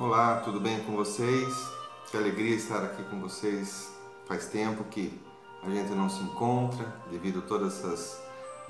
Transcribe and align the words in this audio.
Olá, 0.00 0.40
tudo 0.42 0.58
bem 0.58 0.82
com 0.84 0.96
vocês? 0.96 1.54
Que 2.10 2.16
alegria 2.16 2.56
estar 2.56 2.82
aqui 2.82 3.02
com 3.10 3.20
vocês. 3.20 3.92
Faz 4.26 4.46
tempo 4.46 4.82
que 4.84 5.20
a 5.62 5.68
gente 5.68 5.90
não 5.90 6.08
se 6.08 6.22
encontra 6.22 6.86
devido 7.10 7.40
a 7.40 7.42
todas 7.42 7.84
essas 7.84 8.18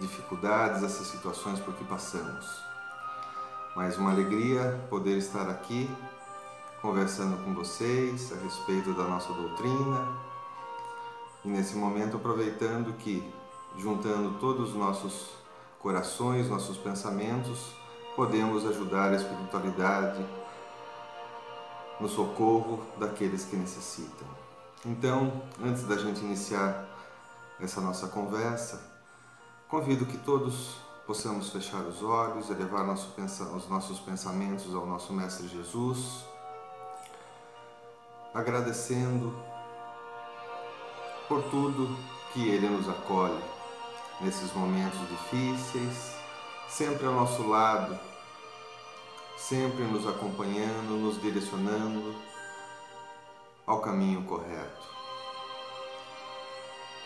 dificuldades, 0.01 0.83
essas 0.83 1.07
situações 1.07 1.61
por 1.61 1.73
que 1.75 1.85
passamos. 1.85 2.45
Mas 3.77 3.97
uma 3.97 4.11
alegria 4.11 4.85
poder 4.91 5.19
estar 5.19 5.49
aqui 5.49 5.89
conversando 6.83 7.37
com 7.45 7.55
vocês 7.55 8.33
a 8.33 8.43
respeito 8.43 8.93
da 8.93 9.05
nossa 9.05 9.33
doutrina 9.33 10.09
e 11.45 11.49
nesse 11.49 11.77
momento 11.77 12.17
aproveitando 12.17 12.93
que 12.95 13.23
juntando 13.79 14.37
todos 14.41 14.71
os 14.71 14.75
nossos 14.75 15.29
corações, 15.79 16.49
nossos 16.49 16.77
pensamentos, 16.77 17.73
podemos 18.17 18.67
ajudar 18.67 19.13
a 19.13 19.15
espiritualidade 19.15 20.27
no 22.01 22.09
socorro 22.09 22.83
daqueles 22.99 23.45
que 23.45 23.57
necessitam. 23.57 24.27
Então, 24.85 25.43
antes 25.63 25.85
da 25.85 25.97
gente 25.97 26.21
iniciar 26.21 26.89
essa 27.61 27.81
nossa 27.81 28.09
conversa, 28.09 28.81
convido 29.69 30.07
que 30.07 30.17
todos 30.17 30.77
possamos 31.07 31.51
fechar 31.51 31.83
os 31.83 32.03
olhos, 32.03 32.49
elevar 32.51 32.85
nosso, 32.85 33.15
os 33.55 33.69
nossos 33.69 33.99
pensamentos 34.01 34.75
ao 34.75 34.87
nosso 34.87 35.13
Mestre 35.13 35.49
Jesus, 35.49 36.25
agradecendo 38.33 39.35
por 41.29 41.43
tudo 41.51 41.97
que 42.33 42.49
Ele 42.49 42.69
nos 42.69 42.89
acolhe 42.89 43.43
nesses 44.21 44.53
momentos 44.55 44.99
difíceis, 45.09 46.15
sempre 46.69 47.07
ao 47.07 47.13
nosso 47.13 47.47
lado, 47.47 47.99
sempre 49.41 49.85
nos 49.85 50.07
acompanhando, 50.07 50.97
nos 50.99 51.21
direcionando 51.21 52.15
ao 53.67 53.81
caminho 53.81 54.23
correto. 54.25 54.89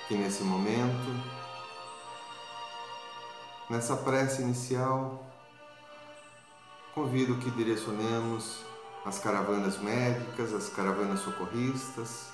Que 0.09 0.17
nesse 0.17 0.43
momento, 0.43 1.11
nessa 3.71 3.97
prece 3.97 4.43
inicial, 4.43 5.25
convido 6.95 7.39
que 7.39 7.51
direcionemos 7.53 8.63
as 9.07 9.19
caravanas 9.19 9.79
médicas, 9.79 10.53
as 10.53 10.69
caravanas 10.69 11.21
socorristas, 11.21 12.29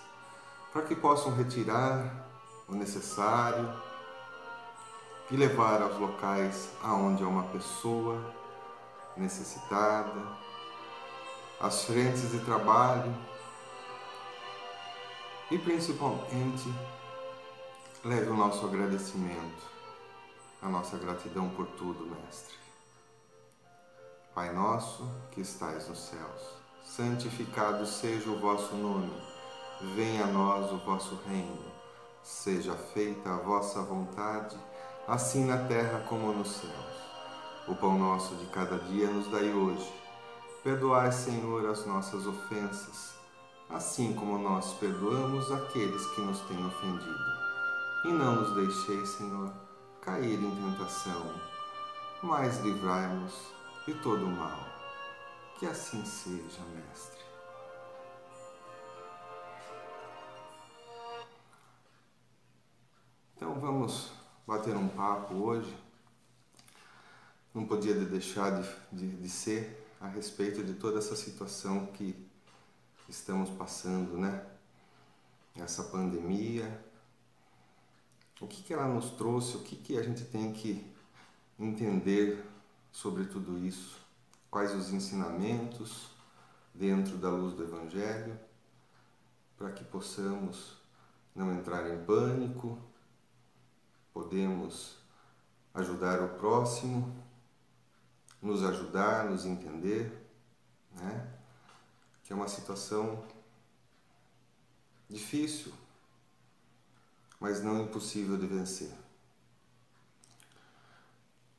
para 0.73 0.83
que 0.83 0.95
possam 0.95 1.35
retirar 1.35 2.27
o 2.67 2.75
necessário 2.75 3.71
e 5.31 5.37
levar 5.37 5.83
aos 5.83 5.99
locais 5.99 6.71
aonde 6.83 7.23
há 7.23 7.29
uma 7.29 7.45
pessoa 7.45 8.40
necessitada, 9.17 10.39
as 11.61 11.85
frentes 11.85 12.31
de 12.31 12.41
trabalho 12.41 13.15
e 15.51 15.59
principalmente 15.59 16.73
leve 18.05 18.31
o 18.31 18.37
nosso 18.37 18.65
agradecimento, 18.65 19.63
a 20.63 20.69
nossa 20.69 20.97
gratidão 20.97 21.51
por 21.51 21.67
tudo, 21.67 22.07
Mestre. 22.07 22.55
Pai 24.35 24.53
nosso 24.55 25.07
que 25.33 25.41
estais 25.41 25.89
nos 25.89 25.99
céus, 25.99 26.55
santificado 26.83 27.85
seja 27.85 28.31
o 28.31 28.39
vosso 28.41 28.75
nome, 28.77 29.13
venha 29.95 30.25
a 30.25 30.29
nós 30.29 30.71
o 30.73 30.79
vosso 30.79 31.17
reino, 31.27 31.71
seja 32.23 32.75
feita 32.75 33.29
a 33.35 33.37
vossa 33.37 33.83
vontade, 33.83 34.57
assim 35.07 35.45
na 35.45 35.67
terra 35.67 36.05
como 36.09 36.33
nos 36.33 36.53
céus. 36.53 36.90
O 37.69 37.75
pão 37.75 37.99
nosso 37.99 38.35
de 38.37 38.47
cada 38.47 38.79
dia 38.79 39.07
nos 39.07 39.29
dai 39.29 39.53
hoje. 39.53 39.93
Perdoai, 40.65 41.13
Senhor, 41.13 41.69
as 41.69 41.87
nossas 41.87 42.27
ofensas, 42.27 43.15
assim 43.69 44.15
como 44.15 44.39
nós 44.39 44.73
perdoamos 44.75 45.53
aqueles 45.53 46.05
que 46.09 46.21
nos 46.23 46.41
têm 46.41 46.67
ofendido. 46.67 47.41
E 48.07 48.09
não 48.09 48.37
nos 48.37 48.55
deixeis, 48.55 49.11
Senhor, 49.11 49.53
cair 50.01 50.43
em 50.43 50.51
tentação, 50.51 51.35
mas 52.23 52.61
livrai-nos 52.61 53.35
de 53.87 53.95
todo 53.95 54.25
o 54.25 54.31
mal. 54.31 54.59
Que 55.59 55.67
assim 55.67 56.05
seja, 56.05 56.61
Mestre. 56.75 57.21
Então 63.37 63.55
vamos 63.61 64.13
bater 64.47 64.75
um 64.75 64.89
papo 64.89 65.35
hoje 65.35 65.90
não 67.55 67.67
podia 67.67 67.95
deixar 67.95 68.63
de, 68.63 68.69
de, 68.93 69.17
de, 69.17 69.29
ser 69.29 69.87
a 70.01 70.07
respeito 70.07 70.63
de 70.63 70.75
toda 70.75 70.99
essa 70.99 71.17
situação 71.17 71.87
que 71.87 72.15
estamos 73.09 73.51
passando, 73.51 74.17
né? 74.17 74.47
Essa 75.57 75.83
pandemia, 75.85 76.85
o 78.41 78.47
que, 78.47 78.63
que 78.63 78.73
ela 78.73 78.87
nos 78.87 79.11
trouxe, 79.11 79.57
o 79.57 79.63
que, 79.63 79.77
que 79.77 79.99
a 79.99 80.03
gente 80.03 80.25
tem 80.25 80.53
que 80.53 80.87
entender 81.59 82.45
sobre 82.93 83.25
tudo 83.25 83.59
isso, 83.59 83.99
quais 84.51 84.75
os 84.75 84.93
ensinamentos 84.93 86.11
dentro 86.75 87.19
da 87.19 87.31
luz 87.31 87.55
do 87.55 87.65
Evangelho, 87.65 88.39
para 89.59 89.73
que 89.73 89.85
possamos 89.85 90.77
não 91.35 91.53
entrar 91.53 91.91
em 91.91 92.03
pânico, 92.05 92.79
podemos 94.13 94.97
ajudar 95.75 96.23
o 96.23 96.29
próximo 96.39 97.15
nos 98.41 98.65
ajudar, 98.65 99.29
nos 99.29 99.45
entender, 99.45 100.11
né? 100.93 101.29
que 102.25 102.33
é 102.33 102.37
uma 102.37 102.49
situação 102.49 103.25
difícil, 105.09 105.73
mas 107.39 107.63
não 107.63 107.83
impossível 107.83 108.37
de 108.37 108.47
vencer. 108.47 108.91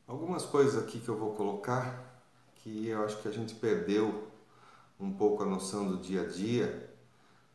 Algumas 0.07 0.45
coisas 0.45 0.81
aqui 0.81 0.99
que 0.99 1.09
eu 1.09 1.17
vou 1.17 1.35
colocar 1.35 2.11
que 2.55 2.87
eu 2.87 3.03
acho 3.03 3.21
que 3.21 3.27
a 3.27 3.31
gente 3.31 3.55
perdeu 3.55 4.29
um 4.99 5.11
pouco 5.11 5.41
a 5.41 5.45
noção 5.45 5.87
do 5.87 5.97
dia 5.97 6.21
a 6.21 6.27
dia 6.27 6.93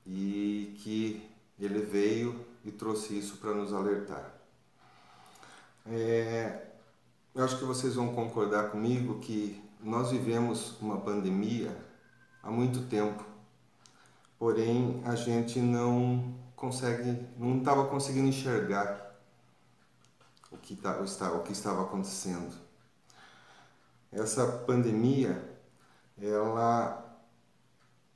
e 0.04 0.76
que 0.78 1.30
ele 1.58 1.80
veio 1.80 2.44
e 2.64 2.72
trouxe 2.72 3.16
isso 3.16 3.36
para 3.36 3.54
nos 3.54 3.72
alertar. 3.72 4.34
É, 5.86 6.65
eu 7.36 7.44
acho 7.44 7.58
que 7.58 7.64
vocês 7.66 7.94
vão 7.94 8.14
concordar 8.14 8.70
comigo 8.70 9.18
que 9.18 9.62
nós 9.82 10.10
vivemos 10.10 10.80
uma 10.80 10.98
pandemia 10.98 11.76
há 12.42 12.50
muito 12.50 12.88
tempo, 12.88 13.22
porém 14.38 15.02
a 15.04 15.14
gente 15.14 15.60
não 15.60 16.34
consegue, 16.56 17.26
não 17.36 17.58
estava 17.58 17.88
conseguindo 17.88 18.28
enxergar 18.28 19.20
o 20.50 20.56
que, 20.56 20.74
tá, 20.76 20.98
o 20.98 21.42
que 21.42 21.52
estava 21.52 21.82
acontecendo. 21.82 22.56
Essa 24.10 24.46
pandemia, 24.66 25.60
ela 26.16 27.20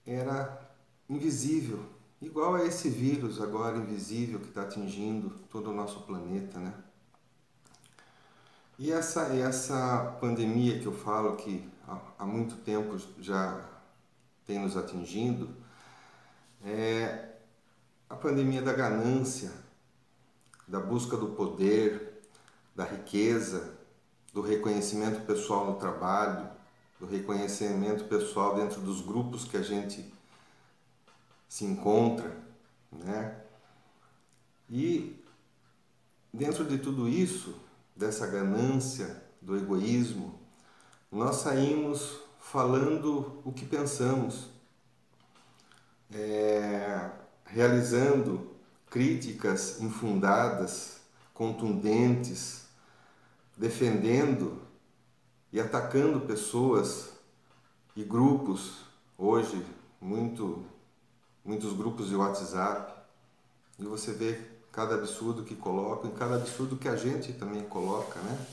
era 0.06 0.72
invisível, 1.10 1.84
igual 2.22 2.54
a 2.54 2.64
esse 2.64 2.88
vírus 2.88 3.38
agora 3.38 3.76
invisível 3.76 4.40
que 4.40 4.48
está 4.48 4.62
atingindo 4.62 5.28
todo 5.50 5.68
o 5.68 5.74
nosso 5.74 6.00
planeta, 6.04 6.58
né? 6.58 6.72
E 8.80 8.90
essa, 8.90 9.24
essa 9.36 10.16
pandemia 10.22 10.78
que 10.78 10.86
eu 10.86 10.94
falo 10.94 11.36
que 11.36 11.68
há, 12.18 12.24
muito 12.24 12.56
tempo 12.62 12.96
já 13.18 13.62
tem 14.46 14.58
nos 14.58 14.74
atingindo, 14.74 15.54
é 16.64 17.34
a 18.08 18.16
pandemia 18.16 18.62
da 18.62 18.72
ganância, 18.72 19.52
da 20.66 20.80
busca 20.80 21.14
do 21.14 21.28
poder, 21.32 22.22
da 22.74 22.84
riqueza, 22.84 23.78
do 24.32 24.40
reconhecimento 24.40 25.26
pessoal 25.26 25.66
no 25.66 25.78
trabalho, 25.78 26.48
do 26.98 27.04
reconhecimento 27.04 28.04
pessoal 28.04 28.56
dentro 28.56 28.80
dos 28.80 29.02
grupos 29.02 29.44
que 29.44 29.58
a 29.58 29.62
gente 29.62 30.10
se 31.46 31.66
encontra, 31.66 32.34
né? 32.90 33.42
E 34.70 35.22
dentro 36.32 36.64
de 36.64 36.78
tudo 36.78 37.06
isso, 37.06 37.68
dessa 38.00 38.26
ganância, 38.26 39.22
do 39.42 39.54
egoísmo, 39.58 40.40
nós 41.12 41.36
saímos 41.36 42.18
falando 42.38 43.42
o 43.44 43.52
que 43.52 43.66
pensamos, 43.66 44.48
é, 46.10 47.10
realizando 47.44 48.56
críticas 48.88 49.82
infundadas, 49.82 51.02
contundentes, 51.34 52.64
defendendo 53.54 54.62
e 55.52 55.60
atacando 55.60 56.22
pessoas 56.22 57.10
e 57.94 58.02
grupos, 58.02 58.78
hoje 59.18 59.62
muito, 60.00 60.64
muitos 61.44 61.74
grupos 61.74 62.08
de 62.08 62.16
WhatsApp, 62.16 62.94
e 63.78 63.84
você 63.84 64.12
vê 64.12 64.59
cada 64.72 64.94
absurdo 64.94 65.42
que 65.44 65.54
colocam 65.54 66.10
e 66.10 66.14
cada 66.14 66.36
absurdo 66.36 66.76
que 66.76 66.88
a 66.88 66.96
gente 66.96 67.32
também 67.32 67.62
coloca, 67.62 68.20
né? 68.20 68.46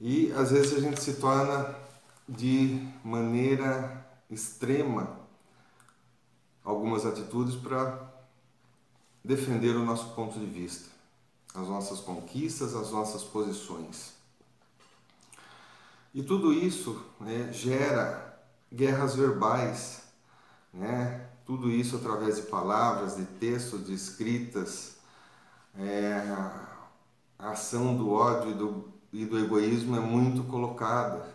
E 0.00 0.32
às 0.32 0.50
vezes 0.50 0.76
a 0.76 0.80
gente 0.80 1.02
se 1.02 1.14
torna 1.14 1.74
de 2.28 2.86
maneira 3.02 4.06
extrema 4.30 5.18
algumas 6.62 7.06
atitudes 7.06 7.56
para 7.56 8.06
defender 9.24 9.74
o 9.74 9.84
nosso 9.84 10.14
ponto 10.14 10.38
de 10.38 10.46
vista, 10.46 10.90
as 11.54 11.66
nossas 11.66 12.00
conquistas, 12.00 12.74
as 12.74 12.90
nossas 12.90 13.24
posições. 13.24 14.12
E 16.14 16.22
tudo 16.22 16.52
isso 16.52 17.04
né, 17.20 17.50
gera 17.52 18.38
guerras 18.72 19.14
verbais, 19.14 20.02
né? 20.72 21.26
Tudo 21.48 21.70
isso 21.70 21.96
através 21.96 22.36
de 22.36 22.42
palavras, 22.42 23.16
de 23.16 23.24
textos, 23.24 23.86
de 23.86 23.94
escritas, 23.94 24.96
é, 25.78 26.12
a 27.38 27.52
ação 27.52 27.96
do 27.96 28.10
ódio 28.10 28.50
e 28.50 28.54
do, 28.54 28.92
e 29.10 29.24
do 29.24 29.38
egoísmo 29.38 29.96
é 29.96 30.00
muito 30.00 30.44
colocada 30.44 31.26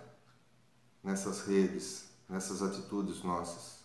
nessas 1.03 1.47
redes, 1.47 2.05
nessas 2.29 2.61
atitudes 2.61 3.23
nossas. 3.23 3.79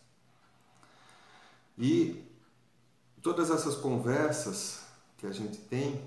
E 1.78 2.22
todas 3.22 3.50
essas 3.50 3.74
conversas 3.74 4.82
que 5.16 5.26
a 5.26 5.32
gente 5.32 5.56
tem, 5.56 5.98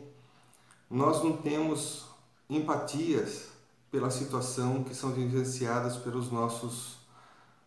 nós 0.87 1.23
não 1.23 1.35
temos 1.35 2.05
empatias 2.47 3.47
pela 3.89 4.11
situação 4.11 4.83
que 4.83 4.93
são 4.93 5.13
vivenciadas 5.13 5.97
pelos 5.97 6.31
nossos 6.31 6.97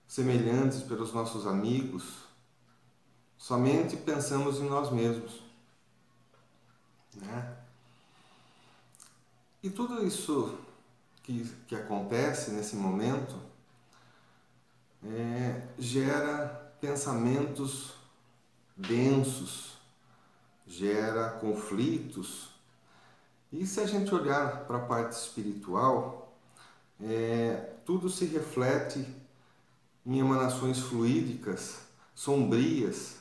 semelhantes, 0.07 0.83
pelos 0.83 1.13
nossos 1.13 1.49
amigos. 1.49 2.24
Somente 3.39 3.97
pensamos 3.97 4.59
em 4.59 4.69
nós 4.69 4.91
mesmos. 4.91 5.43
Né? 7.17 7.57
E 9.63 9.71
tudo 9.71 10.07
isso 10.07 10.59
que, 11.23 11.45
que 11.67 11.75
acontece 11.75 12.51
nesse 12.51 12.77
momento 12.77 13.35
é, 15.03 15.63
gera 15.79 16.75
pensamentos 16.81 17.95
densos, 18.77 19.79
gera 20.67 21.31
conflitos. 21.31 22.51
E 23.53 23.67
se 23.67 23.81
a 23.81 23.87
gente 23.87 24.15
olhar 24.15 24.65
para 24.67 24.79
a 24.79 24.87
parte 24.87 25.13
espiritual, 25.13 26.37
é, 27.01 27.75
tudo 27.85 28.09
se 28.09 28.25
reflete 28.27 29.07
em 30.05 30.19
emanações 30.19 30.81
fluídicas, 30.81 31.81
sombrias, 32.15 33.17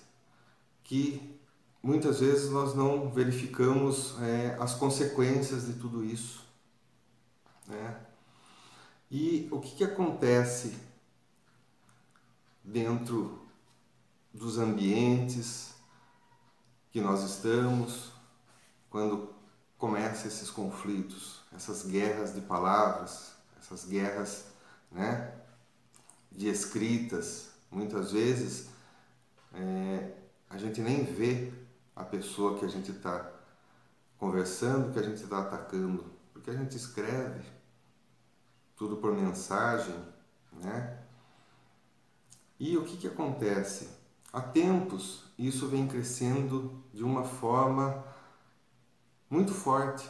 que 0.84 1.40
muitas 1.82 2.20
vezes 2.20 2.50
nós 2.50 2.74
não 2.74 3.10
verificamos 3.10 4.16
é, 4.22 4.58
as 4.60 4.74
consequências 4.74 5.66
de 5.66 5.74
tudo 5.74 6.04
isso. 6.04 6.46
Né? 7.68 8.00
E 9.12 9.48
o 9.52 9.60
que, 9.60 9.76
que 9.76 9.84
acontece 9.84 10.78
dentro 12.64 13.46
dos 14.34 14.58
ambientes 14.58 15.74
que 16.92 17.02
nós 17.02 17.24
estamos, 17.24 18.12
quando 18.90 19.34
começam 19.78 20.28
esses 20.28 20.50
conflitos, 20.50 21.42
essas 21.54 21.86
guerras 21.86 22.34
de 22.34 22.42
palavras, 22.42 23.34
essas 23.60 23.86
guerras 23.86 24.46
né, 24.92 25.34
de 26.32 26.48
escritas, 26.48 27.50
muitas 27.70 28.12
vezes 28.12 28.70
é, 29.54 30.23
a 30.54 30.58
gente 30.58 30.82
nem 30.82 31.04
vê 31.04 31.52
a 31.96 32.04
pessoa 32.04 32.60
que 32.60 32.64
a 32.64 32.68
gente 32.68 32.92
está 32.92 33.28
conversando, 34.20 34.94
que 34.94 35.00
a 35.00 35.04
gente 35.04 35.24
está 35.24 35.40
atacando, 35.40 36.06
porque 36.32 36.52
a 36.52 36.54
gente 36.54 36.78
escreve 36.78 37.44
tudo 38.76 38.98
por 38.98 39.14
mensagem, 39.14 39.96
né? 40.62 41.00
E 42.60 42.78
o 42.78 42.86
que, 42.86 42.98
que 42.98 43.08
acontece? 43.08 43.90
Há 44.32 44.42
tempos 44.42 45.24
isso 45.40 45.68
vem 45.68 45.88
crescendo 45.88 46.84
de 46.94 47.04
uma 47.04 47.24
forma 47.24 48.06
muito 49.28 49.54
forte, 49.54 50.08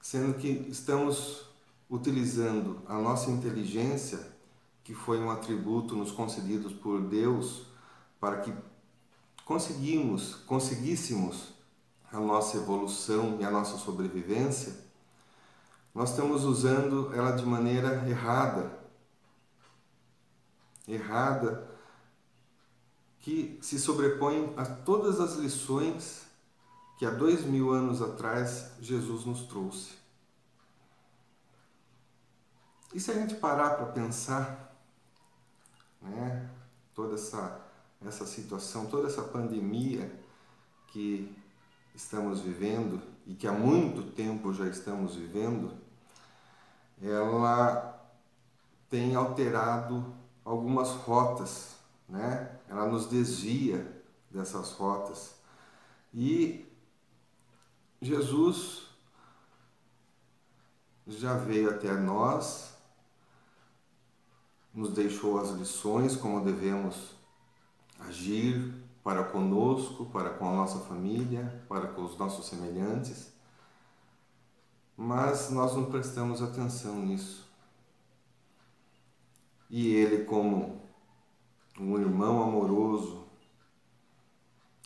sendo 0.00 0.34
que 0.34 0.48
estamos 0.48 1.46
utilizando 1.88 2.82
a 2.88 2.98
nossa 2.98 3.30
inteligência, 3.30 4.34
que 4.82 4.92
foi 4.92 5.20
um 5.20 5.30
atributo 5.30 5.94
nos 5.94 6.10
concedidos 6.10 6.72
por 6.72 7.00
Deus, 7.00 7.65
para 8.20 8.40
que 8.40 8.52
conseguimos, 9.44 10.34
conseguíssemos 10.34 11.54
a 12.12 12.18
nossa 12.18 12.56
evolução 12.56 13.38
e 13.40 13.44
a 13.44 13.50
nossa 13.50 13.76
sobrevivência, 13.78 14.84
nós 15.94 16.10
estamos 16.10 16.44
usando 16.44 17.14
ela 17.14 17.32
de 17.32 17.44
maneira 17.44 18.08
errada. 18.08 18.78
Errada 20.86 21.70
que 23.20 23.58
se 23.60 23.78
sobrepõe 23.78 24.54
a 24.56 24.64
todas 24.64 25.18
as 25.18 25.34
lições 25.36 26.26
que 26.98 27.04
há 27.04 27.10
dois 27.10 27.44
mil 27.44 27.72
anos 27.72 28.00
atrás 28.00 28.72
Jesus 28.80 29.24
nos 29.24 29.42
trouxe. 29.42 29.94
E 32.94 33.00
se 33.00 33.10
a 33.10 33.14
gente 33.14 33.34
parar 33.34 33.70
para 33.70 33.86
pensar, 33.86 34.74
né, 36.00 36.48
toda 36.94 37.14
essa, 37.14 37.65
essa 38.06 38.26
situação, 38.26 38.86
toda 38.86 39.08
essa 39.08 39.22
pandemia 39.22 40.10
que 40.88 41.34
estamos 41.94 42.40
vivendo 42.40 43.02
e 43.26 43.34
que 43.34 43.46
há 43.46 43.52
muito 43.52 44.12
tempo 44.12 44.52
já 44.52 44.66
estamos 44.66 45.16
vivendo, 45.16 45.72
ela 47.02 47.92
tem 48.88 49.14
alterado 49.14 50.14
algumas 50.44 50.90
rotas 50.90 51.76
né? 52.08 52.58
Ela 52.68 52.86
nos 52.86 53.06
desvia 53.06 54.04
dessas 54.30 54.72
rotas. 54.72 55.34
E 56.12 56.66
Jesus 58.00 58.86
já 61.06 61.36
veio 61.36 61.70
até 61.70 61.92
nós, 61.92 62.74
nos 64.72 64.90
deixou 64.90 65.40
as 65.40 65.50
lições 65.50 66.16
como 66.16 66.44
devemos 66.44 67.15
agir 68.00 68.74
para 69.02 69.22
conosco, 69.24 70.06
para 70.06 70.30
com 70.30 70.48
a 70.48 70.52
nossa 70.56 70.80
família, 70.80 71.64
para 71.68 71.86
com 71.88 72.04
os 72.04 72.18
nossos 72.18 72.46
semelhantes, 72.46 73.32
mas 74.96 75.50
nós 75.50 75.74
não 75.76 75.84
prestamos 75.84 76.42
atenção 76.42 76.96
nisso. 76.96 77.46
E 79.70 79.94
ele, 79.94 80.24
como 80.24 80.80
um 81.78 81.98
irmão 81.98 82.42
amoroso, 82.42 83.26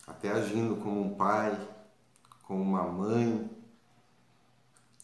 até 0.05 0.31
agindo 0.31 0.75
como 0.75 1.01
um 1.01 1.15
pai, 1.15 1.57
como 2.43 2.61
uma 2.61 2.83
mãe, 2.83 3.49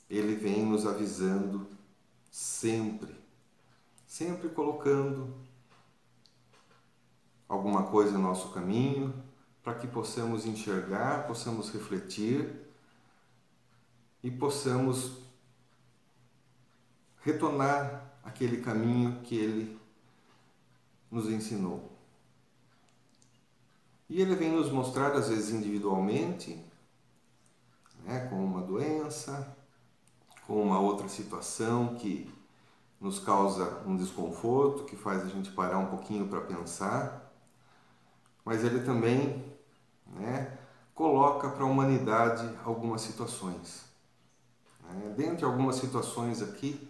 ele 0.10 0.36
vem 0.36 0.66
nos 0.66 0.86
avisando 0.86 1.68
sempre, 2.30 3.16
sempre 4.06 4.50
colocando 4.50 5.47
alguma 7.48 7.84
coisa 7.84 8.12
no 8.12 8.20
nosso 8.20 8.50
caminho 8.50 9.14
para 9.64 9.76
que 9.76 9.88
possamos 9.88 10.46
enxergar, 10.46 11.28
possamos 11.28 11.70
refletir 11.72 12.50
e 14.24 14.32
possamos 14.32 15.18
retornar 17.22 18.14
aquele 18.24 18.62
caminho 18.62 19.22
que 19.24 19.36
ele 19.36 19.80
nos 21.12 21.28
ensinou. 21.30 21.92
E 24.10 24.22
ele 24.22 24.36
vem 24.36 24.52
nos 24.52 24.72
mostrar, 24.72 25.12
às 25.12 25.28
vezes 25.28 25.50
individualmente, 25.50 26.64
né, 28.06 28.28
com 28.30 28.44
uma 28.44 28.62
doença, 28.62 29.54
com 30.46 30.62
uma 30.64 30.80
outra 30.80 31.10
situação 31.10 31.96
que 31.96 32.34
nos 33.02 33.20
causa 33.20 33.84
um 33.86 33.98
desconforto, 33.98 34.86
que 34.86 34.96
faz 34.96 35.24
a 35.24 35.28
gente 35.28 35.52
parar 35.52 35.78
um 35.78 35.88
pouquinho 35.88 36.28
para 36.28 36.40
pensar, 36.42 37.27
mas 38.48 38.64
ele 38.64 38.80
também 38.80 39.44
né, 40.06 40.58
coloca 40.96 41.50
para 41.50 41.64
a 41.64 41.68
humanidade 41.68 42.50
algumas 42.64 43.02
situações. 43.02 43.84
Né? 44.84 45.14
Dentre 45.18 45.44
algumas 45.44 45.76
situações 45.76 46.42
aqui, 46.42 46.90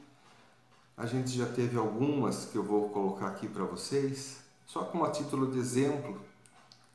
a 0.95 1.07
gente 1.07 1.35
já 1.35 1.47
teve 1.47 1.75
algumas 1.75 2.45
que 2.45 2.59
eu 2.59 2.63
vou 2.63 2.89
colocar 2.89 3.29
aqui 3.29 3.47
para 3.47 3.63
vocês, 3.63 4.37
só 4.67 4.83
como 4.83 5.03
a 5.03 5.09
título 5.09 5.51
de 5.51 5.57
exemplo, 5.57 6.21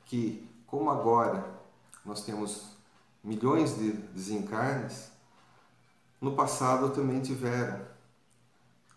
que 0.05 0.49
como 0.65 0.91
agora 0.91 1.45
nós 2.05 2.25
temos 2.25 2.77
milhões 3.25 3.77
de 3.77 3.91
desencarnes, 3.91 5.11
no 6.21 6.37
passado 6.37 6.91
também 6.91 7.21
tiveram, 7.21 7.85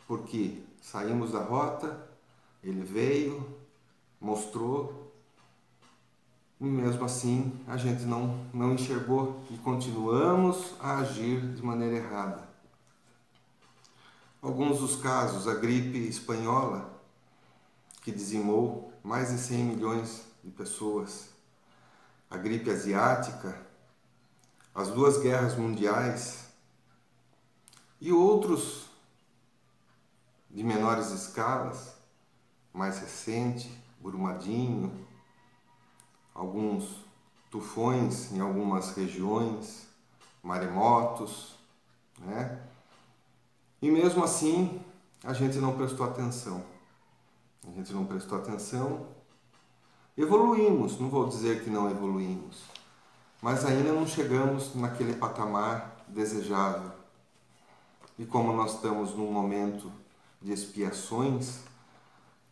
porque 0.05 0.63
saímos 0.79 1.31
da 1.31 1.41
rota, 1.41 2.07
ele 2.63 2.83
veio, 2.83 3.43
mostrou, 4.21 5.04
e 6.59 6.65
mesmo 6.65 7.05
assim 7.05 7.59
a 7.67 7.77
gente 7.77 8.03
não, 8.03 8.45
não 8.53 8.73
enxergou 8.73 9.43
e 9.49 9.57
continuamos 9.57 10.73
a 10.79 10.99
agir 10.99 11.41
de 11.53 11.61
maneira 11.63 11.97
errada. 11.97 12.47
Alguns 14.41 14.79
dos 14.79 14.95
casos, 14.95 15.47
a 15.47 15.55
gripe 15.55 15.97
espanhola, 16.07 16.93
que 18.01 18.11
dizimou 18.11 18.93
mais 19.03 19.29
de 19.29 19.37
100 19.39 19.63
milhões 19.63 20.27
de 20.43 20.51
pessoas, 20.51 21.29
a 22.29 22.37
gripe 22.37 22.69
asiática, 22.69 23.59
as 24.73 24.89
duas 24.89 25.17
guerras 25.17 25.55
mundiais 25.55 26.45
e 27.99 28.11
outros 28.11 28.85
de 30.49 30.63
menores 30.63 31.11
escalas, 31.11 31.95
mais 32.73 32.99
recente, 32.99 33.71
Brumadinho, 33.99 35.04
alguns 36.35 37.05
tufões 37.49 38.33
em 38.33 38.41
algumas 38.41 38.91
regiões, 38.91 39.87
maremotos, 40.43 41.55
né? 42.19 42.61
E 43.81 43.89
mesmo 43.89 44.23
assim, 44.23 44.81
a 45.23 45.31
gente 45.31 45.57
não 45.57 45.75
prestou 45.75 46.05
atenção. 46.05 46.63
A 47.65 47.71
gente 47.71 47.93
não 47.93 48.05
prestou 48.05 48.37
atenção. 48.37 49.07
Evoluímos, 50.17 50.99
não 50.99 51.09
vou 51.09 51.27
dizer 51.27 51.63
que 51.63 51.69
não 51.69 51.89
evoluímos, 51.89 52.63
mas 53.41 53.65
ainda 53.65 53.91
não 53.91 54.05
chegamos 54.05 54.75
naquele 54.75 55.15
patamar 55.15 56.03
desejável. 56.07 56.91
E 58.17 58.25
como 58.25 58.53
nós 58.53 58.75
estamos 58.75 59.13
num 59.13 59.31
momento 59.31 59.91
de 60.41 60.53
expiações, 60.53 61.59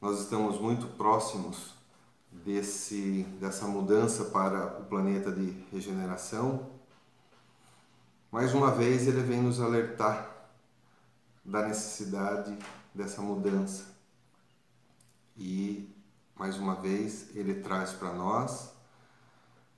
nós 0.01 0.19
estamos 0.19 0.59
muito 0.59 0.87
próximos 0.97 1.73
desse, 2.43 3.23
dessa 3.39 3.67
mudança 3.67 4.25
para 4.25 4.79
o 4.79 4.85
planeta 4.85 5.31
de 5.31 5.51
regeneração. 5.71 6.69
Mais 8.31 8.53
uma 8.53 8.71
vez, 8.71 9.07
ele 9.07 9.21
vem 9.21 9.41
nos 9.41 9.61
alertar 9.61 10.49
da 11.45 11.67
necessidade 11.67 12.57
dessa 12.93 13.21
mudança. 13.21 13.85
E, 15.37 15.89
mais 16.35 16.57
uma 16.57 16.75
vez, 16.75 17.35
ele 17.35 17.55
traz 17.55 17.91
para 17.91 18.13
nós 18.13 18.73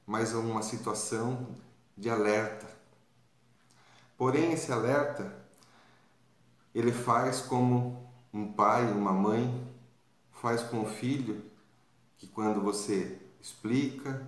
mais 0.06 0.34
uma 0.34 0.62
situação 0.62 1.48
de 1.98 2.10
alerta. 2.10 2.68
Porém, 4.18 4.54
esse 4.54 4.72
alerta 4.72 5.46
ele 6.74 6.92
faz 6.92 7.40
como 7.40 8.06
um 8.34 8.52
pai, 8.52 8.92
uma 8.92 9.14
mãe 9.14 9.66
faz 10.42 10.62
com 10.62 10.82
o 10.82 10.86
filho, 10.86 11.42
que 12.18 12.28
quando 12.28 12.62
você 12.62 13.20
explica, 13.40 14.28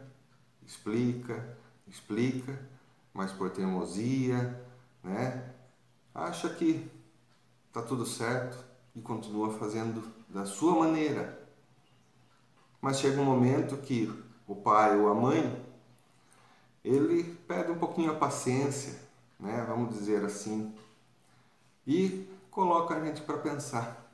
explica, 0.65 1.57
explica, 1.87 2.59
mas 3.13 3.31
por 3.31 3.49
teimosia, 3.49 4.63
né? 5.03 5.53
Acha 6.13 6.49
que 6.49 6.89
tá 7.71 7.81
tudo 7.81 8.05
certo 8.05 8.57
e 8.95 9.01
continua 9.01 9.57
fazendo 9.57 10.03
da 10.27 10.45
sua 10.45 10.75
maneira. 10.75 11.47
Mas 12.81 12.99
chega 12.99 13.21
um 13.21 13.25
momento 13.25 13.77
que 13.77 14.11
o 14.47 14.55
pai 14.55 14.97
ou 14.97 15.09
a 15.09 15.15
mãe 15.15 15.65
ele 16.83 17.23
perde 17.47 17.71
um 17.71 17.77
pouquinho 17.77 18.11
a 18.11 18.15
paciência, 18.15 18.99
né? 19.39 19.65
Vamos 19.67 19.93
dizer 19.97 20.23
assim, 20.23 20.73
e 21.85 22.27
coloca 22.49 22.95
a 22.95 23.05
gente 23.05 23.21
para 23.21 23.37
pensar. 23.37 24.05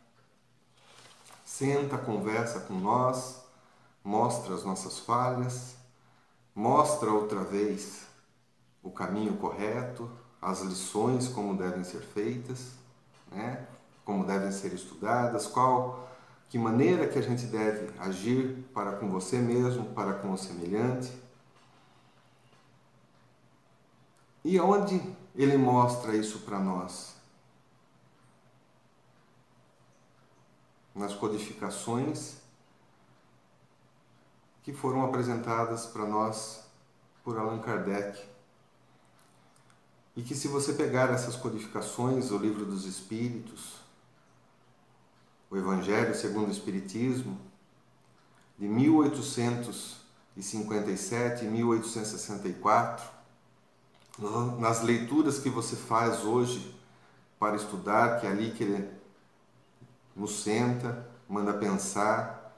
Senta, 1.45 1.97
conversa 1.97 2.61
com 2.61 2.73
nós, 2.73 3.42
mostra 4.03 4.53
as 4.53 4.63
nossas 4.63 4.99
falhas, 4.99 5.75
mostra 6.53 7.11
outra 7.11 7.39
vez 7.43 8.03
o 8.81 8.91
caminho 8.91 9.37
correto, 9.37 10.09
as 10.41 10.61
lições 10.61 11.27
como 11.27 11.55
devem 11.55 11.83
ser 11.83 12.01
feitas 12.01 12.83
né? 13.33 13.65
como 14.05 14.25
devem 14.25 14.51
ser 14.51 14.73
estudadas, 14.73 15.47
qual 15.47 16.09
que 16.49 16.57
maneira 16.57 17.07
que 17.07 17.17
a 17.17 17.21
gente 17.21 17.45
deve 17.45 17.97
agir 17.99 18.65
para 18.73 18.97
com 18.97 19.09
você 19.09 19.37
mesmo, 19.37 19.85
para 19.93 20.13
com 20.13 20.31
o 20.31 20.37
semelhante. 20.37 21.11
E 24.43 24.59
onde 24.59 25.01
ele 25.35 25.57
mostra 25.57 26.15
isso 26.15 26.39
para 26.39 26.59
nós? 26.59 27.15
Nas 30.93 31.13
codificações 31.15 32.42
que 34.63 34.73
foram 34.73 35.03
apresentadas 35.03 35.85
para 35.85 36.05
nós 36.05 36.63
por 37.23 37.37
Allan 37.37 37.59
Kardec. 37.59 38.19
E 40.15 40.21
que 40.21 40.35
se 40.35 40.47
você 40.47 40.73
pegar 40.73 41.09
essas 41.09 41.35
codificações, 41.35 42.29
o 42.31 42.37
livro 42.37 42.65
dos 42.65 42.85
Espíritos, 42.85 43.81
o 45.49 45.57
Evangelho 45.57 46.13
segundo 46.15 46.47
o 46.47 46.51
Espiritismo, 46.51 47.37
de 48.57 48.67
1857 48.67 51.45
e 51.45 51.47
1864, 51.47 53.11
nas 54.59 54.83
leituras 54.83 55.39
que 55.39 55.49
você 55.49 55.75
faz 55.75 56.23
hoje 56.23 56.79
para 57.39 57.55
estudar, 57.55 58.21
que 58.21 58.27
é 58.27 58.29
ali 58.29 58.51
que 58.51 58.63
ele 58.63 58.87
nos 60.15 60.43
senta, 60.43 61.09
manda 61.27 61.51
pensar 61.53 62.55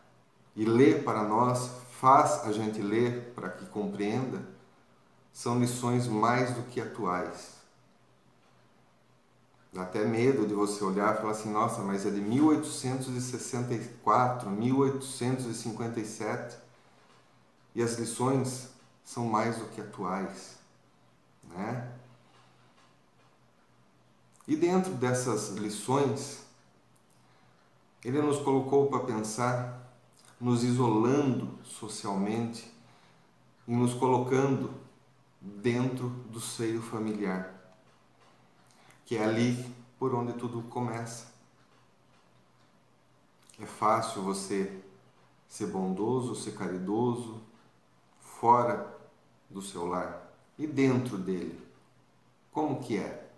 e 0.56 0.66
lê 0.66 0.96
para 0.96 1.24
nós, 1.24 1.72
faz 2.06 2.46
a 2.46 2.52
gente 2.52 2.84
ler 2.84 3.34
para 3.34 3.50
que 3.50 3.66
compreenda, 3.66 4.48
são 5.34 5.60
lições 5.60 6.06
mais 6.06 6.54
do 6.54 6.62
que 6.62 6.80
atuais. 6.80 7.56
Dá 9.74 9.82
até 9.82 10.06
medo 10.06 10.46
de 10.46 10.54
você 10.54 10.84
olhar 10.84 11.16
e 11.16 11.18
falar 11.18 11.32
assim: 11.32 11.52
nossa, 11.52 11.82
mas 11.82 12.06
é 12.06 12.12
de 12.12 12.22
1864, 12.22 14.52
1857 14.52 16.58
e 17.74 17.82
as 17.82 17.98
lições 17.98 18.70
são 19.04 19.26
mais 19.26 19.58
do 19.58 19.66
que 19.66 19.82
atuais, 19.82 20.60
né? 21.56 21.92
E 24.48 24.56
dentro 24.56 24.94
dessas 24.94 25.50
lições, 25.56 26.44
ele 28.04 28.22
nos 28.22 28.38
colocou 28.38 28.92
para 28.92 29.00
pensar, 29.00 29.85
nos 30.40 30.64
isolando 30.64 31.58
socialmente 31.64 32.72
e 33.68 33.76
nos 33.76 33.94
colocando 33.94 34.74
dentro 35.42 36.10
do 36.10 36.40
seio 36.40 36.82
familiar, 36.82 37.54
que 39.06 39.18
é 39.18 39.24
ali 39.24 39.66
por 39.98 40.14
onde 40.14 40.34
tudo 40.34 40.62
começa. 40.64 41.34
É 43.60 43.66
fácil 43.66 44.22
você 44.22 44.84
ser 45.48 45.68
bondoso, 45.68 46.36
ser 46.36 46.56
caridoso, 46.56 47.42
fora 48.20 48.94
do 49.50 49.62
seu 49.62 49.88
lar 49.88 50.30
e 50.58 50.68
dentro 50.68 51.18
dele. 51.18 51.66
Como 52.52 52.82
que 52.82 52.98
é? 52.98 53.30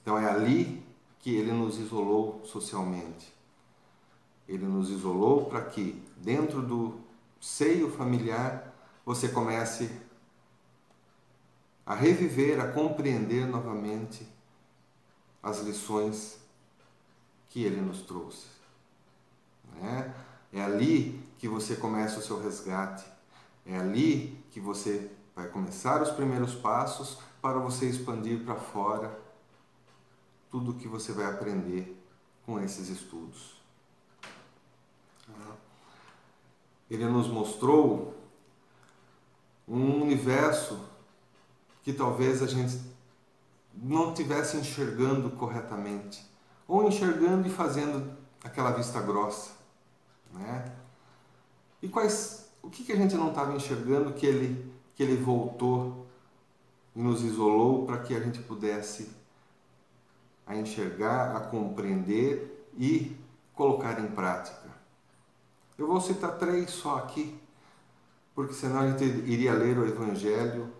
Então 0.00 0.16
é 0.16 0.30
ali 0.30 0.86
que 1.18 1.34
ele 1.34 1.50
nos 1.50 1.78
isolou 1.78 2.44
socialmente. 2.44 3.35
Ele 4.48 4.66
nos 4.66 4.90
isolou 4.90 5.46
para 5.46 5.62
que 5.62 6.02
dentro 6.16 6.62
do 6.62 7.00
seio 7.40 7.90
familiar 7.90 8.74
você 9.04 9.28
comece 9.28 9.90
a 11.84 11.94
reviver, 11.94 12.60
a 12.60 12.72
compreender 12.72 13.46
novamente 13.46 14.26
as 15.42 15.60
lições 15.60 16.38
que 17.48 17.62
ele 17.62 17.80
nos 17.80 18.02
trouxe. 18.02 18.46
Né? 19.74 20.12
É 20.52 20.62
ali 20.62 21.22
que 21.38 21.48
você 21.48 21.76
começa 21.76 22.18
o 22.18 22.22
seu 22.22 22.42
resgate, 22.42 23.04
é 23.64 23.78
ali 23.78 24.44
que 24.50 24.58
você 24.58 25.10
vai 25.34 25.48
começar 25.48 26.02
os 26.02 26.10
primeiros 26.10 26.54
passos 26.54 27.18
para 27.40 27.58
você 27.58 27.86
expandir 27.88 28.44
para 28.44 28.56
fora 28.56 29.16
tudo 30.50 30.72
o 30.72 30.74
que 30.74 30.88
você 30.88 31.12
vai 31.12 31.26
aprender 31.26 31.96
com 32.44 32.58
esses 32.58 32.88
estudos. 32.88 33.55
Ele 36.90 37.04
nos 37.06 37.28
mostrou 37.28 38.14
um 39.66 40.02
universo 40.02 40.78
que 41.82 41.92
talvez 41.92 42.42
a 42.42 42.46
gente 42.46 42.80
não 43.74 44.14
tivesse 44.14 44.56
enxergando 44.56 45.30
corretamente, 45.30 46.24
ou 46.66 46.86
enxergando 46.86 47.46
e 47.46 47.50
fazendo 47.50 48.16
aquela 48.42 48.70
vista 48.70 49.00
grossa, 49.00 49.50
né? 50.32 50.72
E 51.82 51.88
quais, 51.88 52.48
o 52.62 52.70
que, 52.70 52.84
que 52.84 52.92
a 52.92 52.96
gente 52.96 53.14
não 53.16 53.30
estava 53.30 53.54
enxergando 53.54 54.12
que 54.12 54.24
ele 54.24 54.76
que 54.96 55.02
ele 55.02 55.22
voltou 55.22 56.06
e 56.96 57.02
nos 57.02 57.22
isolou 57.22 57.84
para 57.84 57.98
que 57.98 58.16
a 58.16 58.20
gente 58.20 58.40
pudesse 58.40 59.10
a 60.46 60.56
enxergar, 60.56 61.36
a 61.36 61.40
compreender 61.40 62.70
e 62.76 63.14
colocar 63.54 64.00
em 64.00 64.08
prática. 64.08 64.65
Eu 65.78 65.86
vou 65.86 66.00
citar 66.00 66.38
três 66.38 66.70
só 66.70 66.96
aqui 66.96 67.38
porque 68.36 68.52
senão 68.52 68.80
a 68.80 68.90
gente 68.90 69.02
iria 69.02 69.54
ler 69.54 69.78
o 69.78 69.86
Evangelho 69.88 70.70